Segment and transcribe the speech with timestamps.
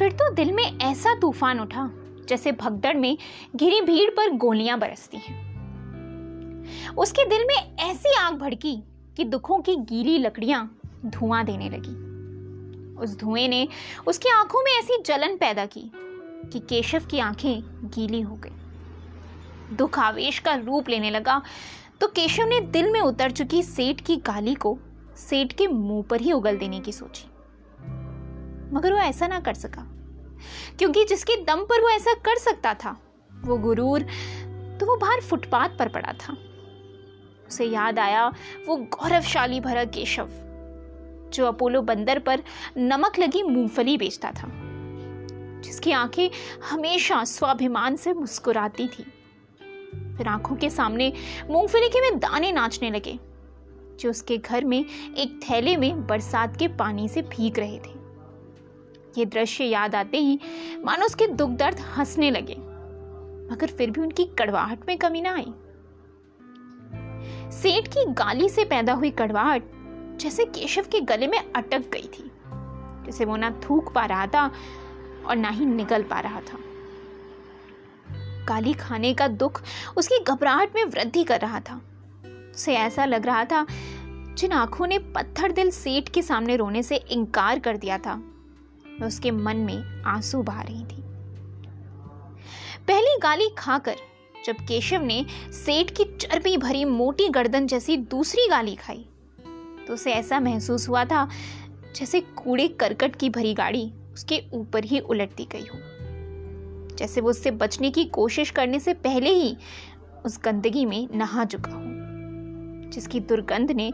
[0.00, 1.90] फिर तो दिल में ऐसा तूफ़ान उठा,
[2.28, 3.16] जैसे भगदड़ में
[3.56, 8.74] घिरी भीड़ पर गोलियाँ बरसती हैं। उसके दिल में ऐसी आग भड़की
[9.16, 11.94] कि दुखों की गीली लकड़ियाँ धुआँ देने लगी।
[12.96, 13.68] उस धुएँ ने
[14.06, 15.90] उसकी आँखों में ऐसी जलन पैदा की
[16.52, 17.62] कि केशव की आँखें
[17.94, 21.40] गीली हो गई। दुख आवेश का रूप लेने लगा
[22.00, 24.78] तो केशव ने दिल में उतर चुकी सेठ की गाली को
[25.16, 27.26] सेठ के मुँह पर ही उगल देने की सोची।
[28.72, 29.86] मगर वो ऐसा ना कर सका।
[30.78, 32.96] क्योंकि जिसके दम पर वो ऐसा कर सकता था,
[33.30, 34.02] वो गुरूर
[34.80, 36.36] तो वो बाहर फुटपाथ पर पड़ा था।
[37.48, 38.26] उसे याद आया
[38.68, 40.28] वो गौरवशाली भरा केशव,
[41.32, 42.42] जो अपोलो बंदर पर
[42.76, 44.50] नमक लगी मूंगफली बेचता था,
[45.60, 46.28] जिसकी आँखें
[46.70, 49.02] हमेशा स्वाभिमान से मुस्कुराती थी।
[50.16, 51.12] फिर आँखों के सामने
[51.50, 53.18] मूंगफली के में दाने नाचने लगे,
[54.00, 57.99] जो उसके घर में एक थैले में बरसात के पानी से भीग रहे थे।
[59.18, 60.38] ये दृश्य याद आते ही
[60.84, 62.54] मानो उसके दुख दर्द हंसने लगे,
[63.50, 65.52] मगर फिर भी उनकी कड़वाहट में कमी ना आई।
[67.52, 69.62] सेठ की गाली से पैदा हुई कड़वाहट
[70.20, 72.30] जैसे केशव के गले में अटक गई थी,
[73.06, 74.50] जिसे वो ना थूक पा रहा था
[75.26, 76.58] और ना ही निकल पा रहा था।
[78.48, 79.62] गाली खाने का दुख
[79.96, 81.80] उसकी घबराहट में वृद्धि कर रहा था।
[82.24, 83.66] उसे ऐसा लग रहा था
[84.34, 88.20] जिन आँखों ने पत्थर दिल सेठ के सामने रोने से इनकार कर दिया था।
[89.06, 91.02] उसके मन में आँसू बहा रही थी।
[92.86, 93.96] पहली गाली खाकर,
[94.44, 99.04] जब केशव ने सेठ की चर्बी भरी मोटी गर्दन जैसी दूसरी गाली खाई
[99.86, 101.28] तो उसे ऐसा महसूस हुआ था
[101.96, 105.78] जैसे कूड़े करकट की भरी गाड़ी उसके ऊपर ही उलट दी गई हो।
[106.96, 109.56] जैसे वो उससे बचने की कोशिश करने से पहले ही
[110.24, 111.82] उस गंदगी में नहा चुका हो,
[112.90, 113.92] जिसकी दुर्गंध ने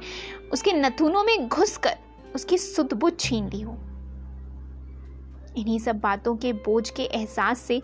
[0.52, 1.96] उसके नथुनों में घुसकर
[2.34, 3.78] उसकी सुदबुद छीन ली हो।
[5.56, 7.80] इन्हीं सब बातों के बोझ के एहसास से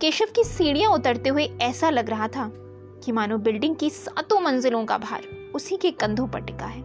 [0.00, 2.50] केशव की सीढ़ियाँ उतरते हुए ऐसा लग रहा था
[3.04, 5.22] कि मानो बिल्डिंग की सातों मंजिलों का भार
[5.54, 6.80] उसी के कंधों पर टिका है।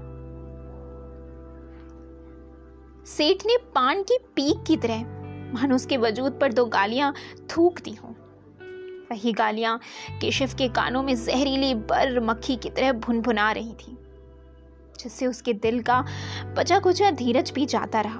[3.05, 5.03] सेठ ने पान की पीक की तरह
[5.53, 7.13] मानो उसके वजूद पर दो गालियाँ
[7.49, 8.13] थूक दी हों।
[9.11, 9.79] वही गालियाँ
[10.21, 13.97] केशव के कानों में जहरीली बर मक्खी की तरह भुनभुना रही थी,
[14.99, 16.03] जिससे उसके दिल का
[16.57, 18.19] बचा कुचा धीरज भी जाता रहा।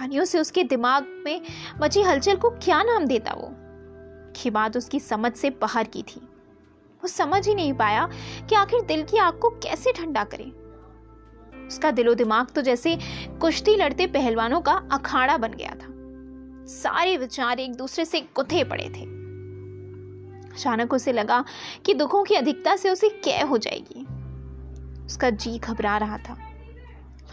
[0.00, 1.40] कहानियों से उसके दिमाग में
[1.80, 3.48] मची हलचल को क्या नाम देता वो?
[4.44, 6.20] ये बात उसकी समझ से बाहर की थी।
[7.02, 8.08] वो समझ ही नहीं पाया
[8.48, 10.44] कि आखिर दिल की आग को कैसे ठंडा करे।
[11.66, 12.98] उसका दिलो दिमाग तो जैसे
[13.40, 15.86] कुश्ती लड़ते पहलवानों का अखाड़ा बन गया था।
[16.66, 19.04] सारे विचार एक दूसरे से गुथे पड़े थे।
[20.54, 21.44] अचानक उसे लगा
[21.84, 24.06] कि दुखों की अधिकता से उसे कै हो जाएगी।
[25.06, 26.49] उसका जी घबरा रहा था।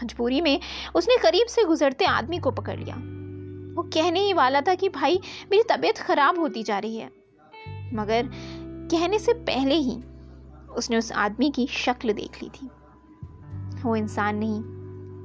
[0.04, 0.60] मजबूरी में
[0.94, 2.96] उसने करीब से गुजरते आदमी को पकड़ लिया।
[3.74, 5.20] वो कहने ही वाला था कि, भाई,
[5.52, 7.10] मेरी तबीयत खराब होती जा रही है।
[7.94, 8.30] मगर
[8.90, 9.98] कहने से पहले ही
[10.76, 12.66] उसने उस आदमी की शक्ल देख ली थी।
[13.82, 14.60] वो इंसान नहीं,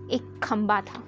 [0.09, 1.03] एक खंबा था।